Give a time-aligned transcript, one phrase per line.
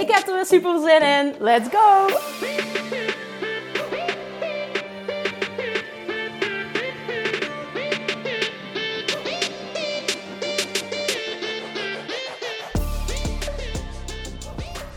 [0.00, 1.34] Ik heb er weer super zin in.
[1.38, 2.06] Let's go!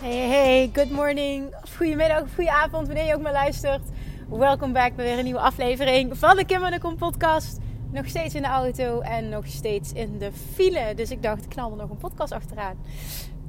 [0.01, 3.81] Hey, hey, good morning, goedemiddag of goedenavond, wanneer je ook maar luistert.
[4.29, 7.57] Welkom back bij weer een nieuwe aflevering van de Kim en de Kom podcast.
[7.91, 10.93] Nog steeds in de auto en nog steeds in de file.
[10.95, 12.77] Dus ik dacht, ik knal er nog een podcast achteraan.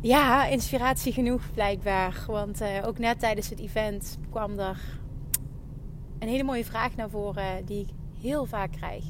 [0.03, 2.25] Ja, inspiratie genoeg blijkbaar.
[2.27, 4.81] Want uh, ook net tijdens het event kwam er
[6.19, 7.89] een hele mooie vraag naar voren die ik
[8.21, 9.05] heel vaak krijg.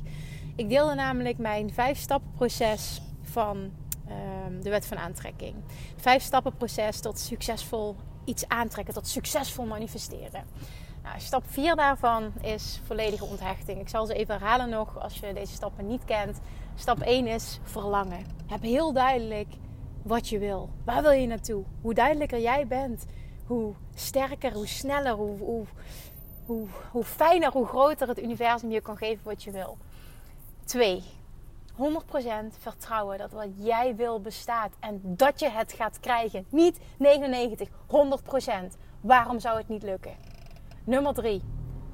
[0.57, 3.71] Ik deelde namelijk mijn vijf stappen proces van
[4.09, 4.15] uh,
[4.63, 5.55] de wet van aantrekking.
[5.97, 10.45] Vijf stappen proces tot succesvol iets aantrekken, tot succesvol manifesteren.
[11.03, 13.81] Nou, stap 4 daarvan is volledige onthechting.
[13.81, 16.41] Ik zal ze even herhalen nog als je deze stappen niet kent.
[16.75, 18.27] Stap 1 is verlangen.
[18.47, 19.49] Heb heel duidelijk
[20.03, 20.71] wat je wil.
[20.85, 21.65] Waar wil je naartoe?
[21.81, 23.07] Hoe duidelijker jij bent,
[23.47, 25.39] hoe sterker, hoe sneller, hoe,
[26.47, 29.79] hoe, hoe, fijner, hoe groter het universum je kan geven wat je wil.
[30.65, 31.03] 2.
[31.73, 31.83] 100%
[32.59, 36.47] vertrouwen dat wat jij wil bestaat en dat je het gaat krijgen.
[36.49, 37.73] Niet 99, 100%.
[39.01, 40.17] Waarom zou het niet lukken?
[40.85, 41.43] Nummer 3.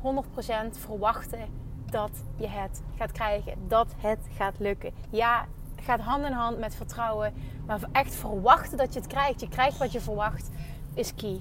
[0.02, 1.48] 100% verwachten
[1.90, 3.68] dat je het gaat krijgen.
[3.68, 4.92] Dat het gaat lukken.
[5.10, 5.46] Ja,
[5.86, 7.32] gaat hand in hand met vertrouwen.
[7.66, 9.40] Maar echt verwachten dat je het krijgt.
[9.40, 10.50] Je krijgt wat je verwacht,
[10.94, 11.40] is key.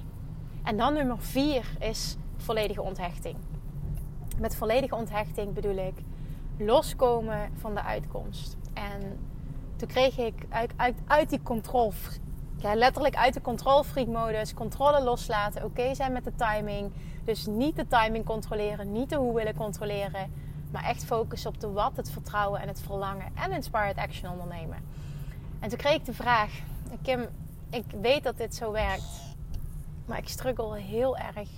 [0.63, 3.37] En dan nummer 4 is volledige onthechting.
[4.37, 5.93] Met volledige onthechting bedoel ik
[6.57, 8.57] loskomen van de uitkomst.
[8.73, 9.19] En
[9.75, 11.93] toen kreeg ik uit, uit, uit die controle,
[12.61, 16.91] letterlijk uit de control modus, controle loslaten, oké zijn met de timing.
[17.23, 20.31] Dus niet de timing controleren, niet de hoe willen controleren,
[20.75, 24.77] maar echt focussen op de wat, het vertrouwen en het verlangen en inspired action ondernemen.
[25.59, 26.51] En toen kreeg ik de vraag,
[27.01, 27.27] Kim,
[27.69, 29.35] ik weet dat dit zo werkt,
[30.05, 31.49] maar ik struggle heel erg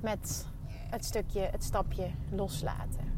[0.00, 0.46] met
[0.90, 3.12] het stukje, het stapje loslaten.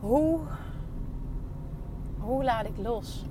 [0.00, 0.40] Hoe,
[2.18, 3.24] hoe laat ik los?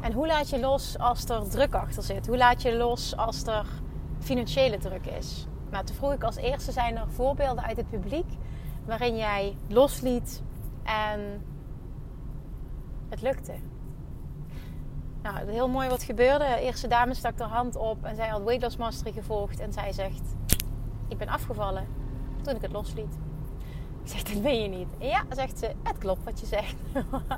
[0.00, 2.26] En hoe laat je los als er druk achter zit?
[2.26, 3.66] Hoe laat je los als er
[4.18, 5.46] financiële druk is?
[5.70, 8.26] Nou, toen vroeg ik als eerste: zijn er voorbeelden uit het publiek
[8.88, 10.42] waarin jij losliet
[10.82, 11.44] en
[13.08, 13.54] het lukte?
[15.22, 16.44] Nou, heel mooi wat gebeurde.
[16.44, 19.60] De eerste dame stak haar hand op en zij had Weight Loss Mastery gevolgd.
[19.60, 20.22] En zij zegt:
[21.08, 21.86] Ik ben afgevallen
[22.42, 23.18] toen ik het losliet.
[24.02, 24.88] Ik zeg, dat weet je niet.
[24.98, 26.76] Ja, zegt ze, het klopt wat je zegt.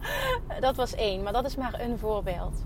[0.61, 2.65] dat was één, maar dat is maar een voorbeeld.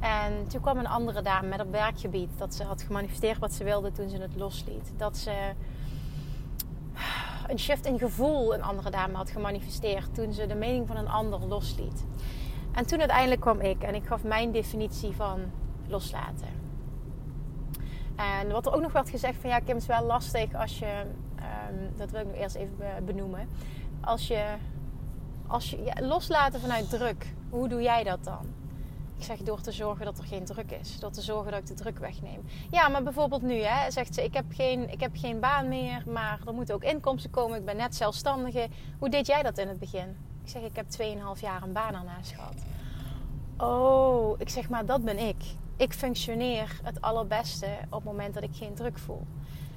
[0.00, 3.64] En toen kwam een andere dame met op werkgebied dat ze had gemanifesteerd wat ze
[3.64, 4.92] wilde toen ze het losliet.
[4.96, 5.52] Dat ze
[7.48, 11.08] een shift in gevoel een andere dame had gemanifesteerd toen ze de mening van een
[11.08, 12.04] ander losliet.
[12.72, 15.40] En toen uiteindelijk kwam ik en ik gaf mijn definitie van
[15.86, 16.60] loslaten.
[18.16, 21.04] En wat er ook nog werd gezegd van ja, Kim, is wel lastig als je
[21.42, 23.48] Ehm, dat wil ik nog eerst even benoemen.
[24.00, 24.44] Als je,
[25.46, 28.46] als je ja, loslaten vanuit druk, hoe doe jij dat dan?
[29.22, 30.98] Ik zeg door te zorgen dat er geen druk is.
[30.98, 32.44] Door te zorgen dat ik de druk wegneem.
[32.70, 36.02] Ja, maar bijvoorbeeld nu, hè, zegt ze: ik heb, geen, ik heb geen baan meer,
[36.06, 37.58] maar er moeten ook inkomsten komen.
[37.58, 38.68] Ik ben net zelfstandige.
[38.98, 40.16] Hoe deed jij dat in het begin?
[40.44, 40.86] Ik zeg: Ik heb
[41.36, 42.54] 2,5 jaar een baan ernaast gehad.
[43.56, 45.44] Oh, ik zeg maar, dat ben ik.
[45.76, 49.26] Ik functioneer het allerbeste op het moment dat ik geen druk voel.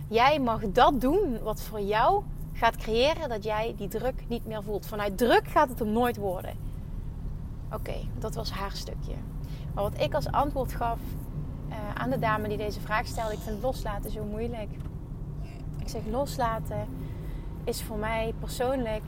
[0.07, 4.63] Jij mag dat doen wat voor jou gaat creëren dat jij die druk niet meer
[4.63, 4.85] voelt.
[4.85, 6.53] Vanuit druk gaat het hem nooit worden.
[7.73, 9.15] Oké, dat was haar stukje.
[9.75, 10.99] Maar wat ik als antwoord gaf
[11.69, 14.69] uh, aan de dame die deze vraag stelde, ik vind loslaten zo moeilijk.
[15.79, 16.87] Ik zeg loslaten
[17.63, 19.03] is voor mij persoonlijk,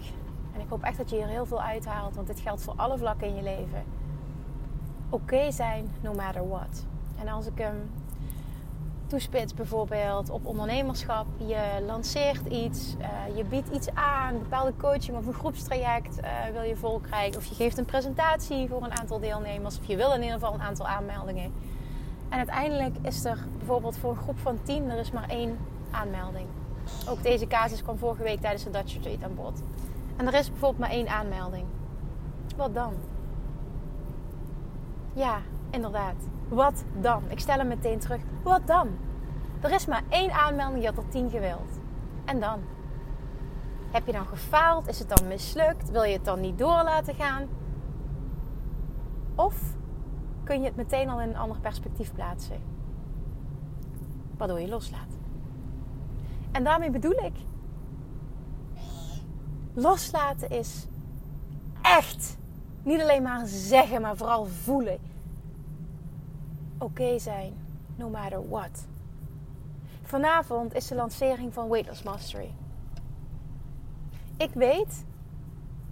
[0.54, 2.98] en ik hoop echt dat je hier heel veel uithaalt, want dit geldt voor alle
[2.98, 3.84] vlakken in je leven.
[5.10, 6.86] Oké zijn, no matter what.
[7.20, 7.90] En als ik hem
[9.07, 11.25] toespits bijvoorbeeld op ondernemerschap.
[11.38, 16.27] Je lanceert iets, uh, je biedt iets aan, een bepaalde coaching of een groepstraject uh,
[16.54, 17.38] wil je vol krijgen.
[17.38, 19.80] Of je geeft een presentatie voor een aantal deelnemers.
[19.80, 21.54] Of je wil in ieder geval een aantal aanmeldingen.
[22.30, 25.57] En uiteindelijk is er bijvoorbeeld voor een groep van 10 er is maar één
[25.92, 26.48] aanmelding.
[27.10, 29.62] Ook deze casus kwam vorige week tijdens de Dutch Retreat aan bod.
[30.15, 31.65] En er is bijvoorbeeld maar één aanmelding.
[32.56, 32.94] Wat dan?
[35.13, 36.15] Ja, Inderdaad.
[36.48, 37.24] Wat dan?
[37.28, 38.22] Ik stel hem meteen terug.
[38.44, 38.90] Wat dan?
[39.62, 41.80] Er is maar één aanmelding, je had er tien gewild.
[42.26, 42.60] En dan?
[43.92, 44.88] Heb je dan gefaald?
[44.88, 45.92] Is het dan mislukt?
[45.92, 47.48] Wil je het dan niet door laten gaan?
[49.36, 49.62] Of
[50.44, 52.62] kun je het meteen al in een ander perspectief plaatsen?
[54.38, 55.18] Waardoor je loslaat.
[56.52, 57.36] En daarmee bedoel ik.
[59.74, 60.88] Loslaten is
[61.82, 62.38] echt
[62.84, 65.00] niet alleen maar zeggen, maar vooral voelen.
[66.79, 67.53] Oké zijn,
[67.95, 68.88] no matter what.
[70.03, 72.53] Vanavond is de lancering van Weightless Mastery.
[74.38, 75.06] Ik weet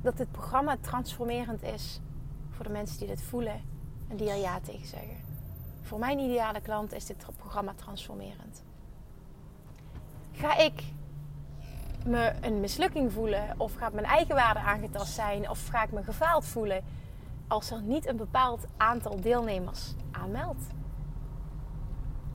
[0.01, 2.01] dat dit programma transformerend is
[2.49, 3.61] voor de mensen die dit voelen
[4.07, 5.17] en die er ja tegen zeggen.
[5.81, 8.63] Voor mijn ideale klant is dit programma transformerend.
[10.31, 10.83] Ga ik
[12.05, 16.03] me een mislukking voelen of gaat mijn eigen waarde aangetast zijn of ga ik me
[16.03, 16.83] gefaald voelen
[17.47, 20.63] als er niet een bepaald aantal deelnemers aanmeldt?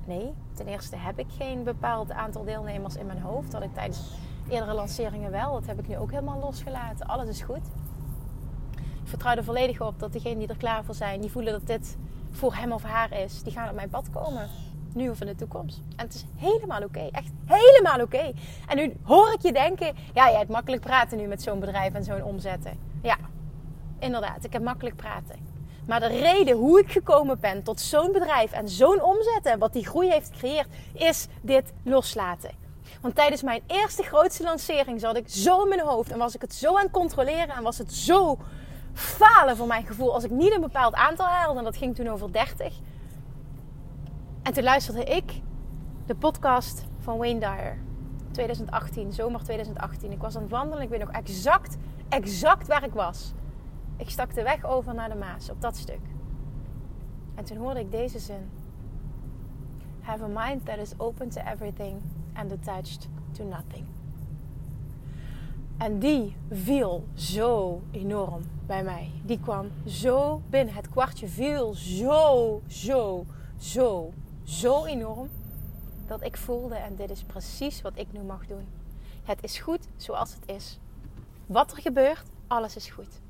[0.05, 3.51] Nee, ten eerste heb ik geen bepaald aantal deelnemers in mijn hoofd.
[3.51, 4.01] Dat ik tijdens
[4.49, 5.53] eerdere lanceringen wel.
[5.53, 7.07] Dat heb ik nu ook helemaal losgelaten.
[7.07, 7.67] Alles is goed.
[8.75, 11.67] Ik vertrouw er volledig op dat degenen die er klaar voor zijn, die voelen dat
[11.67, 11.97] dit
[12.31, 14.49] voor hem of haar is, die gaan op mijn pad komen.
[14.95, 15.83] Nu of in de toekomst.
[15.97, 17.09] En het is helemaal oké.
[17.13, 18.33] Echt helemaal oké.
[18.69, 21.95] En nu hoor ik je denken, ja, jij hebt makkelijk praten nu met zo'n bedrijf
[21.95, 22.79] en zo'n omzetten.
[23.03, 23.17] Ja,
[24.01, 24.45] inderdaad.
[24.45, 25.49] Ik heb makkelijk praten.
[25.87, 29.73] Maar de reden hoe ik gekomen ben tot zo'n bedrijf en zo'n omzet en wat
[29.73, 32.51] die groei heeft gecreëerd, is dit loslaten.
[33.01, 36.41] Want tijdens mijn eerste grootste lancering zat ik zo in mijn hoofd en was ik
[36.41, 38.39] het zo aan het controleren en was het zo
[38.93, 41.59] falen voor mijn gevoel als ik niet een bepaald aantal haalde.
[41.59, 42.75] En dat ging toen over 30.
[44.43, 45.41] En toen luisterde ik
[46.07, 47.79] de podcast van Wayne Dyer.
[48.31, 50.13] 2018, zomer 2018.
[50.13, 50.83] Ik was aan het wandelen.
[50.83, 51.77] Ik weet nog exact,
[52.09, 53.33] exact waar ik was.
[54.01, 56.01] Ik stak de weg over naar de Maas, op dat stuk.
[57.35, 58.51] En toen hoorde ik deze zin.
[60.01, 62.01] Have a mind that is open to everything
[62.33, 63.87] and attached to nothing.
[65.77, 69.11] En die viel zo enorm bij mij.
[69.25, 70.75] Die kwam zo binnen.
[70.75, 73.27] Het kwartje viel zo, zo,
[73.59, 74.13] zo,
[74.43, 75.29] zo enorm.
[76.07, 78.67] Dat ik voelde, en dit is precies wat ik nu mag doen.
[79.25, 80.79] Het is goed zoals het is.
[81.47, 83.21] Wat er gebeurt, alles is goed.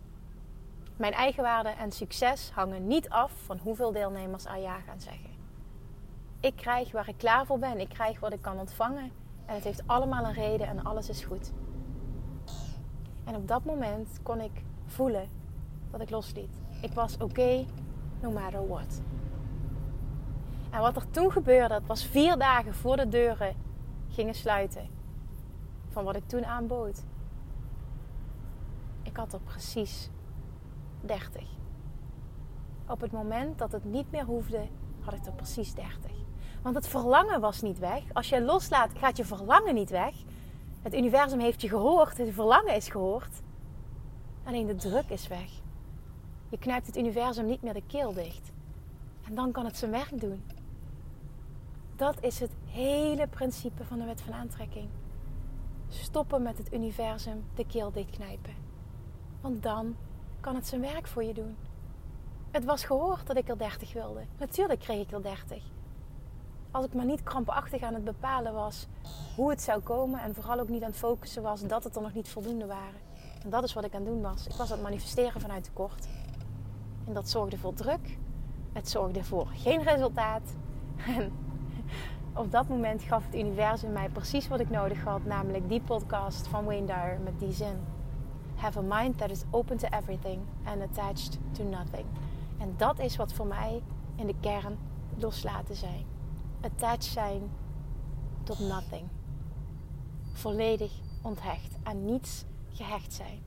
[1.00, 5.30] Mijn eigenwaarde en succes hangen niet af van hoeveel deelnemers aan ja gaan zeggen.
[6.40, 7.80] Ik krijg waar ik klaar voor ben.
[7.80, 9.10] Ik krijg wat ik kan ontvangen.
[9.46, 11.52] En het heeft allemaal een reden en alles is goed.
[13.24, 15.28] En op dat moment kon ik voelen
[15.90, 16.60] dat ik losliet.
[16.82, 17.64] Ik was oké,
[18.22, 19.00] no matter what.
[20.70, 23.56] En wat er toen gebeurde, dat was vier dagen voor de deuren
[24.08, 24.88] gingen sluiten.
[25.88, 27.02] Van wat ik toen aanbood.
[29.02, 30.10] Ik had er precies
[31.00, 31.42] 30.
[32.86, 34.66] Op het moment dat het niet meer hoefde,
[35.00, 36.10] had ik er precies 30.
[36.62, 38.02] Want het verlangen was niet weg.
[38.12, 40.14] Als je loslaat, gaat je verlangen niet weg.
[40.82, 43.42] Het universum heeft je gehoord, het verlangen is gehoord.
[44.44, 45.50] Alleen de druk is weg.
[46.48, 48.52] Je knijpt het universum niet meer de keel dicht.
[49.26, 50.42] En dan kan het zijn werk doen.
[51.96, 54.88] Dat is het hele principe van de wet van aantrekking.
[55.88, 58.54] Stoppen met het universum de keel dichtknijpen.
[59.40, 59.96] Want dan
[60.40, 61.56] kan het zijn werk voor je doen.
[62.50, 64.20] Het was gehoord dat ik er 30 wilde.
[64.38, 65.62] Natuurlijk kreeg ik er 30
[66.70, 68.86] als ik maar niet krampachtig aan het bepalen was
[69.36, 72.02] hoe het zou komen en vooral ook niet aan het focussen was dat het er
[72.02, 73.00] nog niet voldoende waren.
[73.42, 74.46] En dat is wat ik aan het doen was.
[74.46, 76.08] Ik was aan het manifesteren vanuit tekort.
[77.06, 78.18] En dat zorgde voor druk.
[78.72, 80.54] Het zorgde voor geen resultaat.
[81.06, 81.32] En
[82.34, 86.46] op dat moment gaf het universum mij precies wat ik nodig had, namelijk die podcast
[86.46, 87.99] van Wayne Dyer met die zin.
[88.60, 92.06] Have a mind that is open to everything and attached to nothing.
[92.58, 93.82] En dat is wat voor mij
[94.16, 94.78] in de kern
[95.18, 96.18] loslaten zijn
[96.60, 97.50] attached zijn
[98.42, 99.08] tot nothing.
[100.32, 103.42] Volledig onthecht, aan niets gehecht zijn.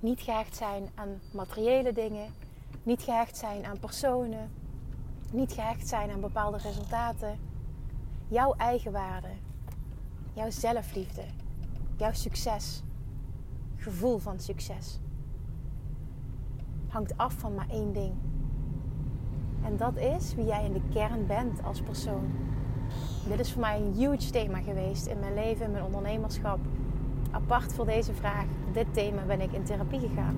[0.00, 2.34] Niet gehecht zijn aan materiële dingen,
[2.82, 4.52] niet gehecht zijn aan personen,
[5.32, 7.38] niet gehecht zijn aan bepaalde resultaten.
[8.28, 9.30] Jouw eigenwaarde,
[10.32, 11.24] jouw zelfliefde,
[11.96, 12.82] jouw succes,
[13.84, 15.00] gevoel van succes
[16.88, 18.12] hangt af van maar één ding
[19.64, 22.24] en dat is wie jij in de kern bent als persoon.
[23.28, 26.58] Dit is voor mij een huge thema geweest in mijn leven, in mijn ondernemerschap.
[27.30, 30.36] Apart voor deze vraag, dit thema, ben ik in therapie gegaan.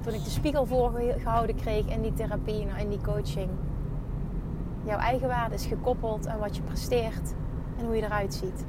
[0.00, 3.50] Toen ik de spiegel voorgehouden kreeg in die therapie, nou, in die coaching.
[4.84, 7.34] Jouw eigen waarde is gekoppeld aan wat je presteert
[7.78, 8.64] en hoe je eruit ziet.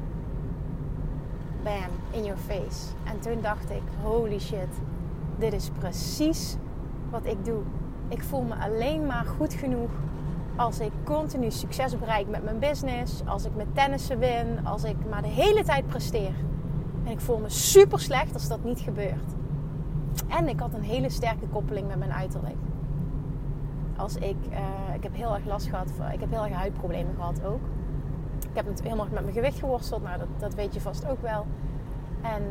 [1.64, 2.88] Bam, in your face.
[3.04, 4.68] En toen dacht ik, holy shit,
[5.38, 6.56] dit is precies
[7.10, 7.62] wat ik doe
[8.08, 9.90] Ik voel me alleen maar goed genoeg
[10.56, 14.96] als ik continu succes bereik met mijn business, als ik met tennissen win, als ik
[15.10, 16.34] maar de hele tijd presteer.
[17.04, 19.34] En ik voel me super slecht als dat niet gebeurt.
[20.28, 22.56] En ik had een hele sterke koppeling met mijn uiterlijk.
[23.98, 27.46] Als ik, uh, ik heb heel erg last gehad, ik heb heel erg huidproblemen gehad
[27.46, 27.62] ook.
[28.50, 31.22] Ik heb natuurlijk helemaal met mijn gewicht geworsteld, nou dat, dat weet je vast ook
[31.22, 31.46] wel.
[32.22, 32.44] En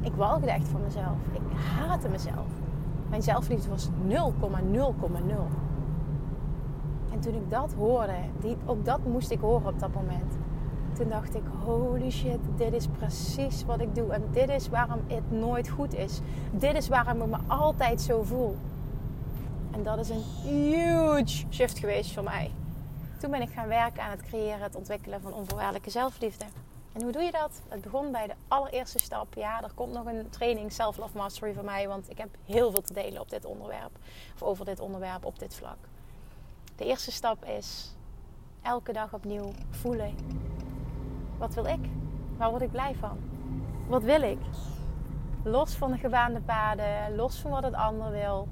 [0.00, 1.16] ik walgde echt van mezelf.
[1.32, 2.46] Ik haatte mezelf.
[3.08, 4.10] Mijn zelfliefde was 0,0,0.
[7.12, 10.38] En toen ik dat hoorde, die, ook dat moest ik horen op dat moment.
[10.92, 14.12] Toen dacht ik, holy shit, dit is precies wat ik doe.
[14.12, 16.20] En dit is waarom het nooit goed is.
[16.50, 18.56] Dit is waarom ik me altijd zo voel.
[19.70, 22.50] En dat is een huge shift geweest voor mij.
[23.20, 26.44] Toen ben ik gaan werken aan het creëren, het ontwikkelen van onvoorwaardelijke zelfliefde.
[26.92, 27.62] En hoe doe je dat?
[27.68, 29.34] Het begon bij de allereerste stap.
[29.34, 32.82] Ja, er komt nog een training Self-Love Mastery voor mij, want ik heb heel veel
[32.82, 33.90] te delen op dit onderwerp.
[34.34, 35.76] Of over dit onderwerp op dit vlak.
[36.76, 37.94] De eerste stap is
[38.62, 40.14] elke dag opnieuw voelen.
[41.38, 41.88] Wat wil ik?
[42.36, 43.18] Waar word ik blij van?
[43.86, 44.40] Wat wil ik?
[45.44, 48.48] Los van de gebaande paden, los van wat het ander wil.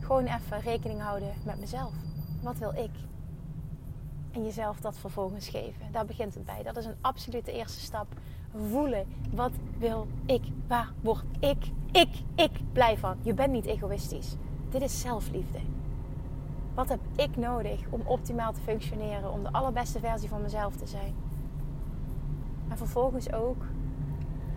[0.00, 1.92] Gewoon even rekening houden met mezelf.
[2.42, 2.90] Wat wil ik?
[4.32, 5.92] En jezelf dat vervolgens geven.
[5.92, 6.62] Daar begint het bij.
[6.62, 8.06] Dat is een absolute eerste stap.
[8.70, 9.06] Voelen.
[9.30, 10.42] Wat wil ik?
[10.66, 13.16] Waar word ik, ik, ik blij van?
[13.22, 14.34] Je bent niet egoïstisch.
[14.70, 15.58] Dit is zelfliefde.
[16.74, 19.32] Wat heb ik nodig om optimaal te functioneren?
[19.32, 21.14] Om de allerbeste versie van mezelf te zijn?
[22.68, 23.64] En vervolgens ook,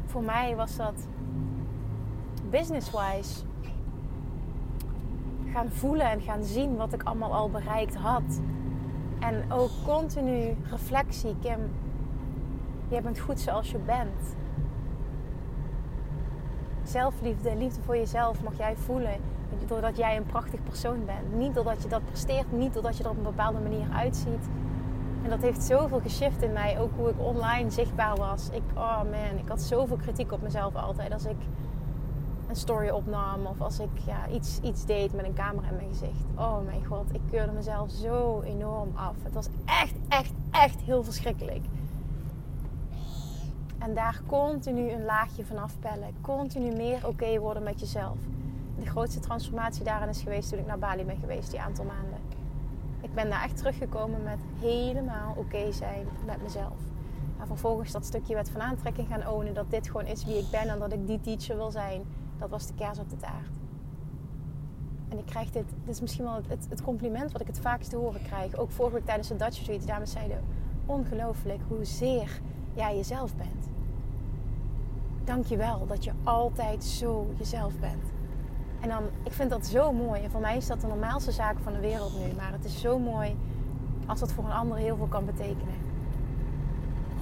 [0.06, 1.08] voor mij was dat
[2.50, 3.44] business-wise
[5.52, 8.42] gaan voelen en gaan zien wat ik allemaal al bereikt had.
[9.26, 11.36] En ook continu reflectie.
[11.42, 11.60] Kim,
[12.88, 14.36] je bent goed zoals je bent.
[16.84, 19.16] Zelfliefde, liefde voor jezelf mag jij voelen.
[19.68, 21.36] Doordat jij een prachtig persoon bent.
[21.36, 24.50] Niet doordat je dat presteert, niet doordat je er op een bepaalde manier uitziet.
[25.24, 26.80] En dat heeft zoveel geshift in mij.
[26.80, 28.50] Ook hoe ik online zichtbaar was.
[28.50, 31.14] Ik, oh man, ik had zoveel kritiek op mezelf altijd.
[31.14, 31.38] Als ik
[32.48, 35.88] een story opnam of als ik ja, iets, iets deed met een camera in mijn
[35.88, 36.26] gezicht.
[36.36, 39.16] Oh mijn god, ik keurde mezelf zo enorm af.
[39.24, 41.66] Het was echt, echt, echt heel verschrikkelijk.
[43.78, 46.16] En daar continu een laagje van afpellen.
[46.22, 48.18] Continu meer oké worden met jezelf.
[48.80, 52.20] De grootste transformatie daarin is geweest toen ik naar Bali ben geweest, die aantal maanden.
[53.02, 56.78] Ik ben daar echt teruggekomen met helemaal oké zijn met mezelf.
[57.40, 59.54] En vervolgens dat stukje wet van aantrekking gaan ownen.
[59.54, 62.06] Dat dit gewoon is wie ik ben en dat ik die teacher wil zijn
[62.38, 63.50] dat was de kaas op de taart.
[65.10, 67.96] En ik krijg dit, dit is misschien wel het, compliment wat ik het vaakst te
[67.96, 68.56] horen krijg.
[68.56, 70.44] Ook vorige week tijdens de Dutch Retreat, dames zeiden,
[70.86, 72.42] ongelooflijk hoezeer
[72.74, 73.70] jij jezelf bent.
[75.24, 78.04] Dank je wel dat je altijd zo jezelf bent.
[78.82, 80.22] En dan, ik vind dat zo mooi.
[80.22, 82.34] En voor mij is dat de normaalste zaak van de wereld nu.
[82.34, 83.36] Maar het is zo mooi
[84.06, 85.84] als dat voor een ander heel veel kan betekenen.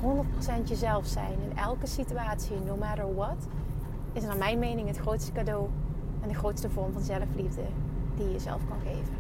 [0.01, 3.47] 100% jezelf zijn in elke situatie, no matter what
[4.13, 5.69] is naar mijn mening het grootste cadeau
[6.21, 7.61] en de grootste vorm van zelfliefde
[8.15, 9.15] die je jezelf kan geven.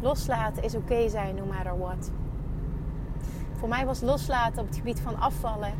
[0.00, 2.10] Loslaten is oké zijn, no matter what.
[3.52, 5.72] Voor mij was loslaten op het gebied van afvallen.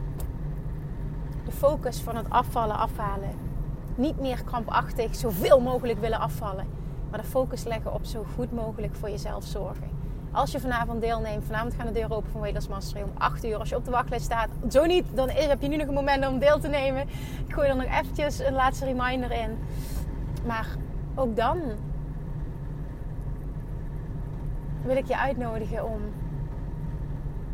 [1.44, 3.30] De focus van het afvallen afhalen.
[3.94, 6.66] Niet meer krampachtig zoveel mogelijk willen afvallen.
[7.10, 9.99] Maar de focus leggen op zo goed mogelijk voor jezelf zorgen.
[10.32, 13.56] Als je vanavond deelneemt, vanavond gaan de deuren open van Weightless Mastery om 8 uur.
[13.56, 16.26] Als je op de wachtlijst staat, zo niet, dan heb je nu nog een moment
[16.26, 17.02] om deel te nemen.
[17.46, 19.58] Ik gooi er nog eventjes een laatste reminder in.
[20.46, 20.76] Maar
[21.14, 21.60] ook dan
[24.82, 26.00] wil ik je uitnodigen om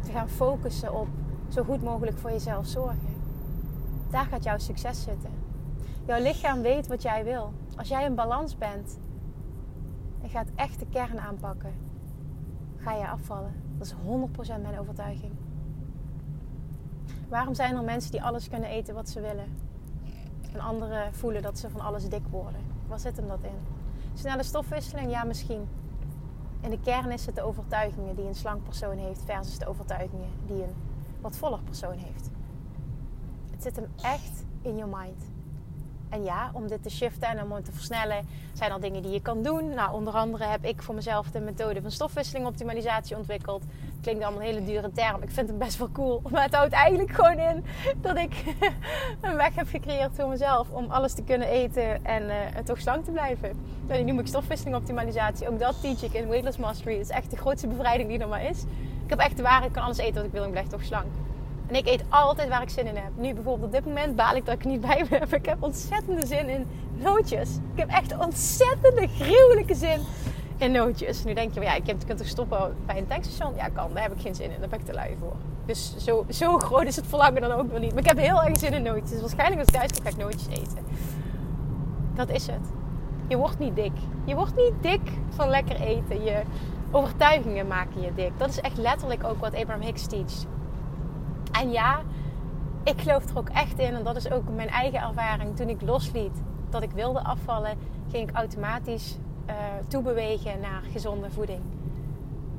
[0.05, 1.09] te gaan focussen op
[1.49, 3.15] zo goed mogelijk voor jezelf zorgen.
[4.11, 5.31] Daar gaat jouw succes zitten.
[6.07, 7.53] Jouw lichaam weet wat jij wil.
[7.77, 8.99] Als jij in balans bent
[10.23, 11.86] en gaat echt de kern aanpakken
[12.87, 13.53] ga je afvallen.
[13.79, 13.95] Dat is
[14.59, 15.33] 100% mijn overtuiging.
[17.29, 19.57] Waarom zijn er mensen die alles kunnen eten wat ze willen?
[20.53, 22.61] En anderen voelen dat ze van alles dik worden.
[22.87, 23.59] Waar zit hem dat in?
[24.15, 25.11] Snelle stofwisseling?
[25.11, 25.69] Ja, misschien.
[26.61, 30.31] In de kern is het de overtuigingen die een slank persoon heeft versus de overtuigingen
[30.47, 30.75] die een
[31.21, 32.31] wat voller persoon heeft.
[33.51, 35.36] Het zit hem echt in je mind.
[36.09, 39.13] En ja, om dit te shiften en om het te versnellen, zijn er dingen die
[39.13, 39.75] je kan doen.
[39.75, 43.63] Nou, onder andere heb ik voor mezelf de methode van stofwisseling optimalisatie ontwikkeld.
[44.03, 45.23] Klinkt allemaal een hele dure term.
[45.23, 46.23] Ik vind het best wel cool.
[46.31, 47.65] Maar het houdt eigenlijk gewoon in
[48.01, 48.45] dat ik
[49.21, 52.35] een weg heb gecreëerd voor mezelf om alles te kunnen eten en uh,
[52.65, 53.49] toch slank te blijven.
[53.87, 55.49] En die noem ik stofwisseling optimalisatie.
[55.49, 56.93] Ook dat teach ik in Weightless Mastery.
[56.93, 58.63] Het is echt de grootste bevrijding die er maar is.
[59.05, 60.85] Ik heb echt de waarheid, ik kan alles eten wat ik wil en blijf toch
[60.85, 61.07] slank.
[61.67, 63.11] En ik eet altijd waar ik zin in heb.
[63.15, 65.33] Nu bijvoorbeeld op dit moment baal ik dat ik niet bij ben.
[65.33, 67.51] Ik heb ontzettende zin in nootjes.
[67.75, 70.01] Ik heb echt ontzettende gruwelijke zin
[70.57, 71.25] in nootjes.
[71.25, 73.55] Nu denk je, ja, ik kunt toch stoppen bij een tankstation?
[73.55, 73.91] Ja, kan.
[73.95, 74.61] Daar heb ik geen zin in.
[74.61, 75.37] Daar ben ik te lui voor.
[75.67, 77.91] Dus zo, zo groot is het verlangen dan ook wel niet.
[77.91, 79.11] Maar ik heb heel erg zin in nootjes.
[79.11, 80.85] Dus waarschijnlijk als ik thuis kom, ga ik nootjes eten.
[82.15, 82.73] Dat is het.
[83.29, 83.93] Je wordt niet dik.
[84.25, 86.25] Je wordt niet dik van lekker eten.
[86.25, 86.43] Je
[86.91, 88.33] overtuigingen maken je dik.
[88.37, 90.47] Dat is echt letterlijk ook wat Abraham Hicks teacht.
[91.61, 92.01] En ja,
[92.85, 93.95] ik geloof er ook echt in.
[93.95, 95.57] En dat is ook mijn eigen ervaring.
[95.57, 97.79] Toen ik losliet dat ik wilde afvallen,
[98.11, 99.55] ging ik automatisch uh,
[99.89, 101.61] toebewegen naar gezonde voeding.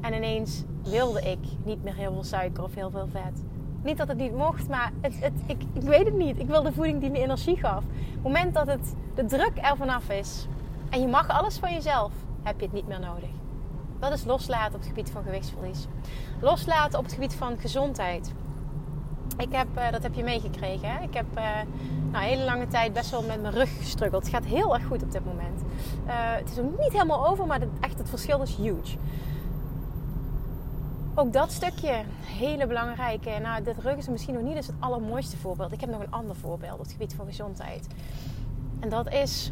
[0.02, 3.44] En ineens wilde ik niet meer heel veel suiker of heel veel vet.
[3.84, 6.40] Niet dat het niet mocht, maar het, het, ik, ik weet het niet.
[6.40, 7.84] Ik wilde voeding die me energie gaf.
[7.84, 10.48] Op het moment dat het, de druk er vanaf is
[10.90, 12.12] en je mag alles van jezelf,
[12.44, 13.30] heb je het niet meer nodig.
[14.00, 15.88] Dat is loslaten op het gebied van gewichtsverlies.
[16.42, 18.34] Loslaten op het gebied van gezondheid.
[19.38, 21.02] Ik heb, uh, dat heb je meegekregen.
[21.02, 21.44] Ik heb uh,
[22.12, 24.24] nou, een hele lange tijd best wel met mijn rug gestruggeld.
[24.24, 25.62] Het gaat heel erg goed op dit moment.
[25.62, 28.98] Uh, het is ook niet helemaal over, maar echt het verschil is huge.
[31.16, 33.30] Ook dat stukje, hele belangrijke.
[33.42, 35.72] Nou, dit rug is misschien nog niet eens het allermooiste voorbeeld.
[35.72, 37.88] Ik heb nog een ander voorbeeld op het gebied van gezondheid.
[38.80, 39.52] En dat is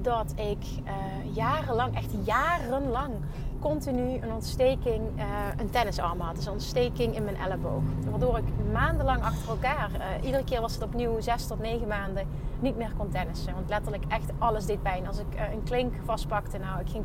[0.00, 0.64] dat ik
[1.32, 3.12] jarenlang, echt jarenlang,
[3.62, 5.24] continu een ontsteking, uh,
[5.56, 6.36] een tennisarm had.
[6.36, 7.82] Dus een ontsteking in mijn elleboog.
[8.10, 12.26] Waardoor ik maandenlang achter elkaar, uh, iedere keer was het opnieuw zes tot negen maanden,
[12.60, 13.54] niet meer kon tennissen.
[13.54, 15.06] Want letterlijk echt alles deed pijn.
[15.06, 17.04] Als ik uh, een klink vastpakte, nou, ik ging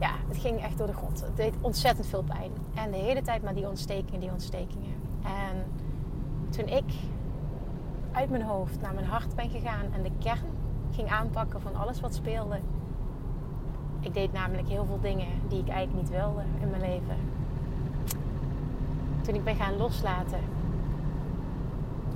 [0.00, 1.20] ja, het ging echt door de grond.
[1.20, 2.50] Het deed ontzettend veel pijn.
[2.74, 4.94] En de hele tijd maar die ontstekingen, die ontstekingen.
[5.22, 5.64] En
[6.50, 6.92] toen ik
[8.12, 10.58] uit mijn hoofd naar mijn hart ben gegaan en de kern
[10.90, 12.60] ging aanpakken van alles wat speelde,
[14.00, 17.16] ik deed namelijk heel veel dingen die ik eigenlijk niet wilde in mijn leven.
[19.20, 20.40] Toen ik ben gaan loslaten,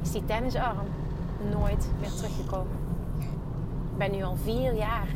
[0.03, 0.87] is die tennisarm
[1.51, 2.77] nooit meer teruggekomen.
[3.93, 5.09] Ik ben nu al vier jaar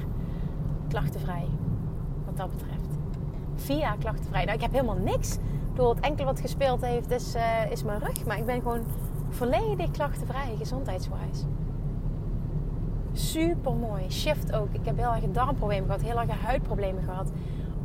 [0.89, 1.49] klachtenvrij,
[2.25, 2.99] wat dat betreft.
[3.55, 4.45] Vier jaar klachtenvrij.
[4.45, 5.39] Nou, ik heb helemaal niks.
[5.75, 8.27] Door het enkele wat gespeeld heeft, is, uh, is mijn rug.
[8.27, 8.85] Maar ik ben gewoon
[9.29, 11.45] volledig klachtenvrij, gezondheidswijs
[13.19, 14.11] super mooi.
[14.11, 14.69] Shift ook.
[14.73, 17.31] Ik heb heel erg darmproblemen gehad, heel erg huidproblemen gehad.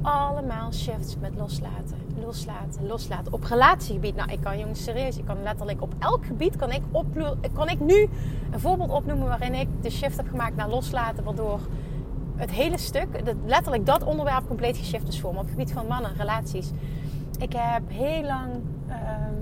[0.02, 3.34] Allemaal shifts met loslaten, loslaten, loslaten.
[3.34, 6.82] Op relatiegebied, nou ik kan jongens serieus, ik kan letterlijk op elk gebied kan ik,
[6.92, 7.06] op,
[7.54, 8.10] kan ik nu
[8.52, 11.60] een voorbeeld opnoemen waarin ik de shift heb gemaakt naar loslaten, waardoor
[12.36, 13.08] het hele stuk,
[13.46, 15.38] letterlijk dat onderwerp compleet geshift is voor me.
[15.38, 16.72] Op het gebied van mannen, relaties.
[17.40, 18.50] Ik heb heel lang
[18.88, 19.34] ehm,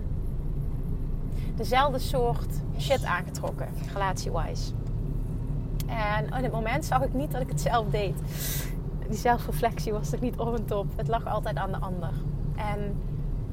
[1.56, 4.72] dezelfde soort shit aangetrokken, relatie-wise.
[5.92, 8.16] En op het moment zag ik niet dat ik het zelf deed.
[9.08, 10.86] Die zelfreflectie was er niet op en top.
[10.96, 12.12] Het lag altijd aan de ander.
[12.56, 12.96] En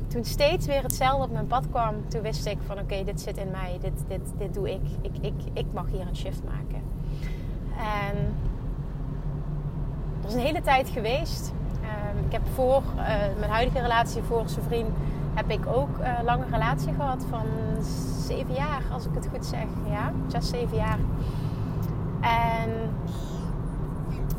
[0.06, 3.36] toen steeds weer hetzelfde op mijn pad kwam, toen wist ik van oké, dit zit
[3.36, 4.80] in mij, dit, dit, dit doe ik.
[5.00, 5.12] ik.
[5.20, 5.66] Ik, ik.
[5.72, 6.82] mag hier een shift maken.
[7.78, 8.34] En
[10.20, 11.52] dat is een hele tijd geweest.
[11.82, 13.04] Um, ik heb voor uh,
[13.38, 14.88] mijn huidige relatie, voor zijn vriend,
[15.34, 17.44] heb ik ook uh, lange relatie gehad van
[18.26, 19.66] zeven jaar, als ik het goed zeg.
[19.90, 20.98] Ja, zes, zeven jaar.
[22.20, 22.70] En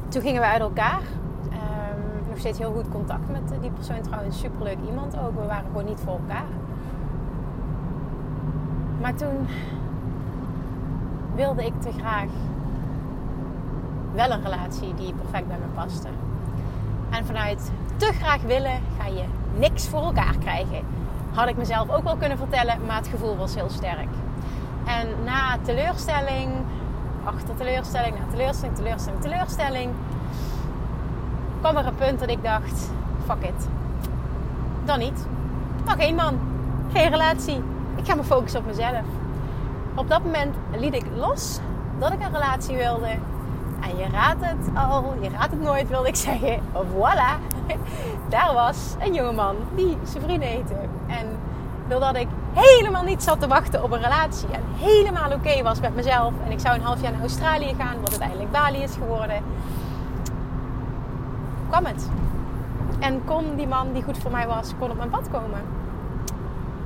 [0.07, 1.01] toen gingen we uit elkaar.
[1.43, 4.01] Um, nog steeds heel goed contact met die persoon.
[4.01, 5.35] Trouwens, superleuk iemand ook.
[5.35, 6.47] We waren gewoon niet voor elkaar.
[9.01, 9.47] Maar toen
[11.35, 12.29] wilde ik te graag
[14.13, 16.07] wel een relatie die perfect bij me paste.
[17.09, 19.23] En vanuit te graag willen ga je
[19.57, 20.81] niks voor elkaar krijgen.
[21.33, 24.09] Had ik mezelf ook wel kunnen vertellen, maar het gevoel was heel sterk.
[24.85, 26.51] En na teleurstelling,
[27.35, 29.91] achter teleurstelling na teleurstelling, teleurstelling, teleurstelling.
[31.59, 32.89] kwam er een punt dat ik dacht:
[33.25, 33.67] fuck it.
[34.85, 35.25] Dan niet.
[35.85, 36.39] Dan geen man.
[36.93, 37.63] Geen relatie.
[37.95, 39.03] Ik ga me focussen op mezelf.
[39.95, 41.59] Op dat moment liet ik los
[41.99, 43.07] dat ik een relatie wilde.
[43.81, 46.59] En je raadt het al, je raadt het nooit, wilde ik zeggen.
[46.73, 47.55] Voilà,
[48.29, 50.75] daar was een jongeman die zijn vrienden heette.
[51.07, 51.25] En
[51.87, 54.49] doordat ik helemaal niet zat te wachten op een relatie.
[54.51, 56.33] En helemaal oké was met mezelf.
[56.45, 59.43] En ik zou een half jaar naar Australië gaan, wat uiteindelijk Bali is geworden.
[61.69, 62.09] Kwam het.
[62.99, 65.61] En kon die man die goed voor mij was, kon op mijn pad komen.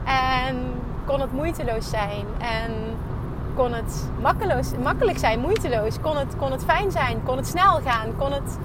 [0.03, 0.73] En
[1.05, 2.25] kon het moeiteloos zijn.
[2.37, 2.71] En
[3.55, 5.99] kon het makkeloos, makkelijk zijn, moeiteloos.
[6.01, 8.15] Kon het, kon het fijn zijn, kon het snel gaan.
[8.17, 8.57] Kon het,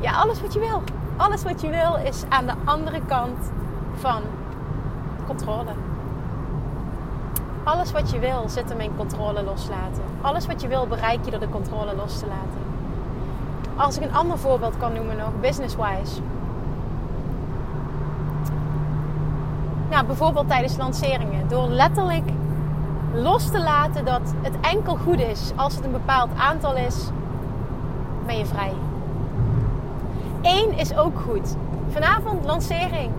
[0.00, 0.82] ja, alles wat je wil.
[1.16, 3.50] Alles wat je wil is aan de andere kant
[3.94, 4.22] van
[5.26, 5.70] controle.
[7.68, 10.02] Alles wat je wil zit hem in controle loslaten.
[10.20, 12.60] Alles wat je wil bereik je door de controle los te laten.
[13.76, 16.20] Als ik een ander voorbeeld kan noemen nog, business-wise.
[19.90, 21.48] Nou, bijvoorbeeld tijdens lanceringen.
[21.48, 22.30] Door letterlijk
[23.14, 27.10] los te laten dat het enkel goed is als het een bepaald aantal is,
[28.26, 28.72] ben je vrij.
[30.42, 31.56] Eén is ook goed.
[31.88, 33.10] Vanavond lancering.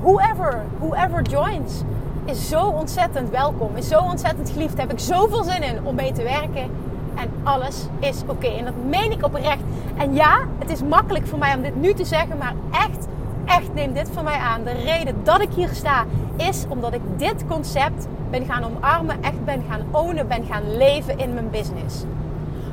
[0.00, 1.82] Whoever, whoever joins,
[2.24, 3.76] is zo ontzettend welkom.
[3.76, 4.78] Is zo ontzettend geliefd.
[4.78, 6.70] Heb ik zoveel zin in om mee te werken.
[7.14, 8.46] En alles is oké.
[8.46, 9.62] En dat meen ik oprecht.
[9.96, 12.38] En ja, het is makkelijk voor mij om dit nu te zeggen.
[12.38, 13.06] Maar echt,
[13.44, 14.64] echt neem dit van mij aan.
[14.64, 16.04] De reden dat ik hier sta
[16.36, 19.22] is omdat ik dit concept ben gaan omarmen.
[19.22, 20.28] Echt ben gaan ownen.
[20.28, 22.04] Ben gaan leven in mijn business.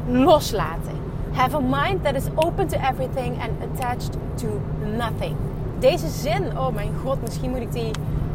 [0.07, 0.97] Loslaten.
[1.31, 4.47] Have a mind that is open to everything and attached to
[4.97, 5.35] nothing.
[5.79, 7.91] Deze zin, oh mijn god, misschien moet ik die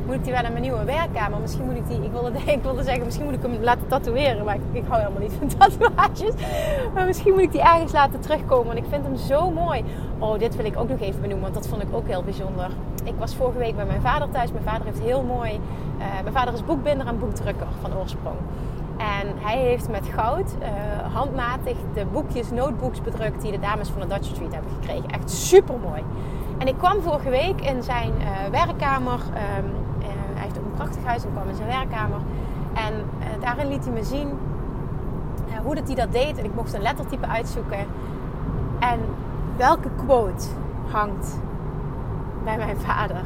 [0.07, 1.41] moet ik die wel in mijn nieuwe werkkamer.
[1.41, 4.45] Misschien moet ik die, ik wilde, ik wilde zeggen, misschien moet ik hem laten tatoeëren.
[4.45, 6.35] Maar ik, ik hou helemaal niet van tatoeages.
[6.95, 8.67] Maar misschien moet ik die ergens laten terugkomen.
[8.67, 9.85] Want ik vind hem zo mooi.
[10.19, 12.71] Oh, dit wil ik ook nog even benoemen, want dat vond ik ook heel bijzonder.
[13.05, 14.53] Ik was vorige week bij mijn vader thuis.
[14.53, 15.53] Mijn vader heeft heel mooi.
[15.99, 18.37] Uh, mijn vader is boekbinder en boekdrukker van oorsprong.
[18.97, 24.01] En hij heeft met goud uh, handmatig de boekjes, notebooks bedrukt die de dames van
[24.01, 25.11] de Dutch Street hebben gekregen.
[25.11, 26.03] Echt super mooi.
[26.59, 29.21] En ik kwam vorige week in zijn uh, werkkamer.
[29.59, 29.94] Um,
[30.75, 32.19] prachtig huis en kwam in zijn werkkamer.
[32.73, 34.29] En uh, daarin liet hij me zien
[35.49, 36.39] uh, hoe dat hij dat deed.
[36.39, 37.87] En ik mocht een lettertype uitzoeken.
[38.79, 39.01] En
[39.57, 40.47] welke quote
[40.91, 41.39] hangt
[42.45, 43.23] bij mijn vader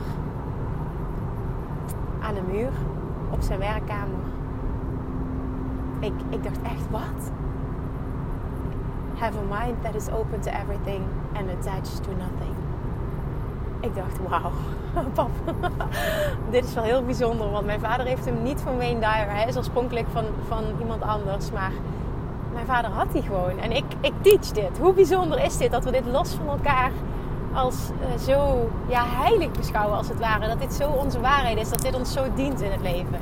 [2.21, 2.71] aan de muur
[3.31, 4.19] op zijn werkkamer.
[5.99, 7.31] Ik, ik dacht echt, wat?
[9.19, 12.58] Have a mind that is open to everything and attached to nothing.
[13.81, 14.51] Ik dacht, wauw,
[15.15, 15.31] pap,
[16.51, 17.51] dit is wel heel bijzonder.
[17.51, 19.31] Want mijn vader heeft hem niet van Wayne Dyer.
[19.31, 21.51] Hij is oorspronkelijk van, van iemand anders.
[21.51, 21.73] Maar
[22.53, 23.59] mijn vader had die gewoon.
[23.59, 24.79] En ik, ik teach dit.
[24.81, 26.91] Hoe bijzonder is dit dat we dit los van elkaar
[27.53, 30.49] als uh, zo ja, heilig beschouwen als het ware.
[30.49, 31.69] Dat dit zo onze waarheid is.
[31.69, 33.19] Dat dit ons zo dient in het leven.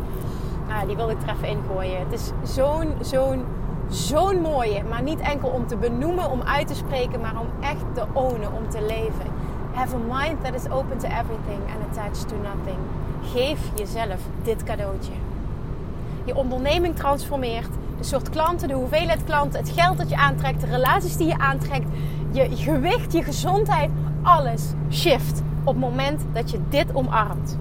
[0.69, 1.99] Nou, die wil ik er even ingooien.
[1.99, 3.45] Het is zo'n, zo'n,
[3.88, 4.83] zo'n mooie.
[4.85, 7.21] Maar niet enkel om te benoemen, om uit te spreken.
[7.21, 9.36] Maar om echt te ownen, om te leven.
[9.77, 12.79] Have a mind that is open to everything and attached to nothing.
[13.33, 15.12] Geef jezelf dit cadeautje.
[16.25, 17.69] Je onderneming transformeert.
[17.99, 21.39] De soort klanten, de hoeveelheid klanten, het geld dat je aantrekt, de relaties die je
[21.39, 21.87] aantrekt,
[22.31, 23.91] je gewicht, je gezondheid,
[24.23, 27.59] alles shift op het moment dat je dit omarmt.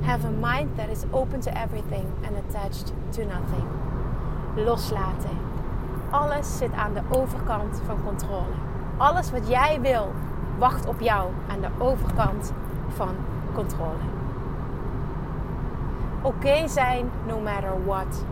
[0.00, 3.66] Have a mind that is open to everything and attached to nothing.
[4.66, 5.38] Loslaten.
[6.10, 8.73] Alles zit aan de overkant van controle.
[8.96, 10.12] Alles wat jij wil,
[10.58, 12.52] wacht op jou aan de overkant
[12.88, 13.14] van
[13.54, 14.12] controle.
[16.22, 18.24] Oké zijn, no matter what.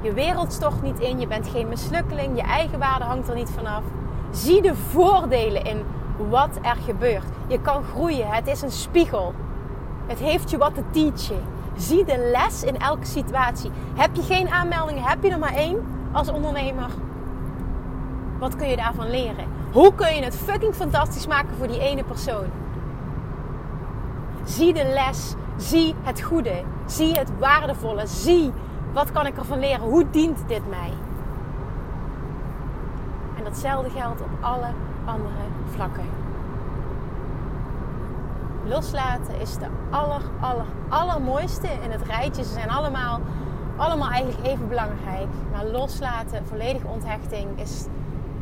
[0.00, 3.50] Je wereld stort niet in, je bent geen mislukkeling, je eigen waarde hangt er niet
[3.50, 3.82] vanaf.
[4.30, 5.82] Zie de voordelen in
[6.28, 7.24] wat er gebeurt.
[7.46, 9.34] Je kan groeien, het is een spiegel.
[10.06, 11.42] Het heeft je wat te teachen.
[11.76, 13.70] Zie de les in elke situatie.
[13.94, 16.90] Heb je geen aanmeldingen, heb je er maar één als ondernemer?
[18.38, 19.59] Wat kun je daarvan leren?
[19.72, 22.46] Hoe kun je het fucking fantastisch maken voor die ene persoon?
[24.44, 25.34] Zie de les.
[25.56, 26.62] Zie het goede.
[26.86, 28.06] Zie het waardevolle.
[28.06, 28.52] Zie
[28.92, 29.80] wat kan ik ervan leren.
[29.80, 30.92] Hoe dient dit mij?
[33.36, 34.70] En datzelfde geldt op alle
[35.04, 36.08] andere vlakken.
[38.64, 42.44] Loslaten is de aller, aller, allermooiste in het rijtje.
[42.44, 43.20] Ze zijn allemaal,
[43.76, 45.28] allemaal eigenlijk even belangrijk.
[45.52, 47.84] Maar loslaten, volledige onthechting is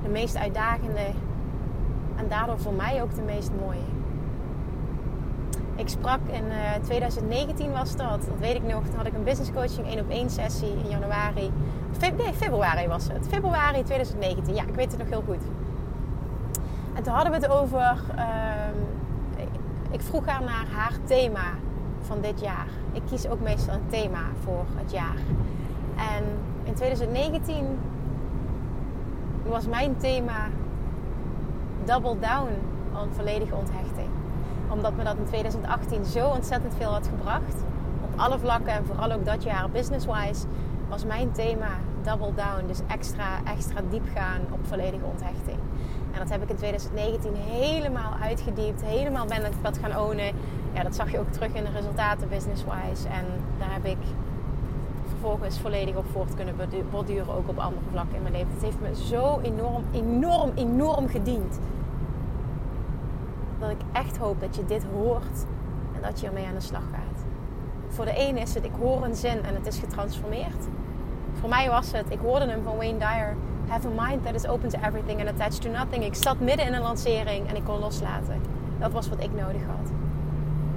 [0.03, 1.07] de meest uitdagende
[2.17, 3.97] en daardoor voor mij ook de meest mooie.
[5.79, 6.45] Ik sprak in
[6.83, 8.85] 2019 eh, was dat, dat weet ik nog.
[8.85, 11.53] Toen had ik een business coaching 1 op 1 sessie in januari.
[12.01, 13.27] nee, februari was het.
[13.29, 14.55] Februari 2019.
[14.55, 15.43] Ja, ik weet het nog heel goed.
[16.95, 18.01] En toen hadden we het over.
[18.17, 18.25] Uh,
[19.91, 21.55] ik vroeg haar naar haar thema
[22.01, 22.67] van dit jaar.
[22.93, 25.17] Ik kies ook meestal een thema voor het jaar.
[25.97, 26.25] En
[26.65, 27.79] in 2019
[29.49, 30.49] was mijn thema
[31.85, 32.53] double down
[32.95, 34.09] aan volledige onthechting.
[34.71, 37.65] Omdat me dat in 2018 zo ontzettend veel had gebracht.
[38.05, 40.47] Op alle vlakken en vooral ook dat jaar business-wise
[40.89, 41.69] was mijn thema
[42.03, 42.67] double down.
[42.67, 45.59] Dus extra, extra diep gaan op volledige onthechting.
[46.13, 48.83] En dat heb ik in 2019 helemaal uitgediept.
[48.85, 50.33] Helemaal ben ik dat gaan ownen.
[50.73, 53.09] Ja, dat zag je ook terug in de resultaten business-wise.
[53.09, 53.25] En
[53.59, 53.99] daar heb ik
[55.29, 56.55] vervolgens volledig op voort kunnen
[56.91, 58.53] borduren, ook op andere vlakken in mijn leven.
[58.53, 61.59] Het heeft me zo enorm, enorm, enorm gediend.
[63.59, 65.45] Dat ik echt hoop dat je dit hoort
[65.95, 67.25] en dat je ermee aan de slag gaat.
[67.89, 70.67] Voor de ene is het, ik hoor een zin en het is getransformeerd.
[71.41, 73.37] Voor mij was het, ik hoorde hem van Wayne Dyer.
[73.69, 76.05] Have a mind that is open to everything and attached to nothing.
[76.05, 78.41] Ik zat midden in een lancering en ik kon loslaten.
[78.79, 79.91] Dat was wat ik nodig had.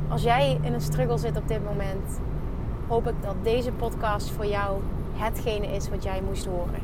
[0.08, 2.20] Als jij in een struggle zit op dit moment,
[2.92, 4.80] hoop ik dat deze podcast voor jou
[5.14, 6.82] hetgene is wat jij moest horen.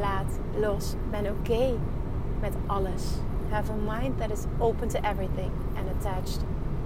[0.00, 0.94] Laat los.
[1.10, 1.72] Ben oké
[2.40, 3.04] met alles.
[3.48, 6.38] Have a mind that is open to everything and attached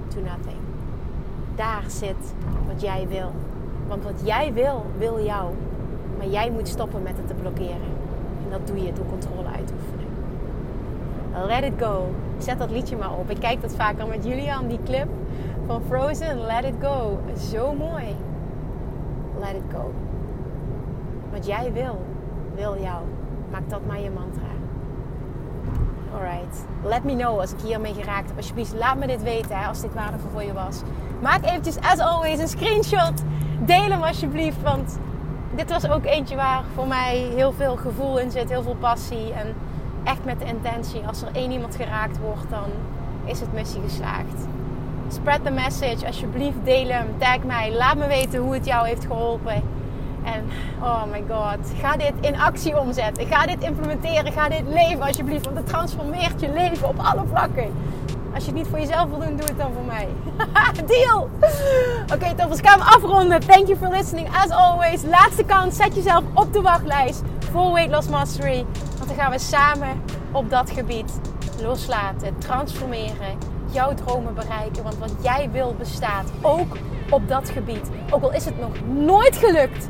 [0.09, 0.59] to nothing.
[1.55, 2.35] Daar zit
[2.67, 3.33] wat jij wil.
[3.89, 5.53] Want wat jij wil, wil jou.
[6.17, 7.93] Maar jij moet stoppen met het te blokkeren.
[8.45, 10.15] En dat doe je door controle uit te oefenen.
[11.47, 12.09] Let it go.
[12.39, 13.31] Zet dat liedje maar op.
[13.31, 15.09] Ik kijk dat vaker met Julian, die clip
[15.67, 16.47] van Frozen.
[16.47, 17.19] Let it go.
[17.51, 18.17] Zo mooi.
[19.41, 19.93] Let it go.
[21.33, 22.05] Wat jij wil,
[22.55, 23.03] wil jou.
[23.51, 24.47] Maak dat maar je mantra.
[26.15, 26.65] Alright.
[26.85, 28.37] Let me know als ik hiermee geraakt heb.
[28.37, 30.83] Alsjeblieft, laat me dit weten hè, als dit waardevol voor je was.
[31.23, 33.23] Maak eventjes, as always, een screenshot.
[33.61, 34.99] Deel hem alsjeblieft, want
[35.55, 39.33] dit was ook eentje waar voor mij heel veel gevoel in zit, heel veel passie.
[39.33, 39.55] En
[40.05, 42.69] echt met de intentie, als er één iemand geraakt wordt, dan
[43.25, 44.47] is het missie geslaagd.
[45.09, 49.05] Spread the message, alsjeblieft deel hem, tag mij, laat me weten hoe het jou heeft
[49.05, 49.62] geholpen.
[50.25, 50.45] En
[50.83, 53.27] oh my god, ga dit in actie omzetten.
[53.27, 57.73] Ga dit implementeren, ga dit leven alsjeblieft, want het transformeert je leven op alle vlakken.
[58.35, 60.09] Als je het niet voor jezelf wil doen, doe het dan voor mij.
[60.87, 61.21] Deal!
[61.23, 63.40] Oké, okay, toppers, we afronden.
[63.40, 64.29] Thank you for listening.
[64.45, 65.77] As always, laatste kans.
[65.77, 68.66] Zet jezelf op de wachtlijst voor Weight Loss Mastery.
[68.97, 71.21] Want dan gaan we samen op dat gebied
[71.62, 73.38] loslaten, transformeren,
[73.77, 74.83] jouw dromen bereiken.
[74.83, 76.77] Want wat jij wil bestaat ook
[77.11, 77.91] op dat gebied.
[78.11, 79.89] Ook al is het nog nooit gelukt,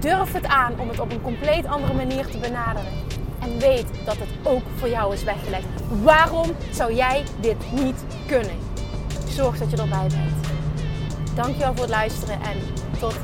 [0.00, 2.92] durf het aan om het op een compleet andere manier te benaderen.
[3.40, 5.66] En weet dat het ook voor jou is weggelegd.
[6.02, 8.56] Waarom zou jij dit niet kunnen?
[9.28, 10.46] Zorg dat je erbij bent.
[11.34, 12.56] Dankjewel voor het luisteren en
[12.98, 13.16] tot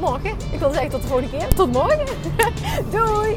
[0.00, 0.36] morgen.
[0.52, 1.54] Ik wil zeggen tot de volgende keer.
[1.54, 2.06] Tot morgen.
[2.92, 3.36] Doei!